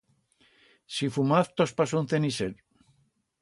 [0.95, 2.53] Si fumaz tos paso un ceniser.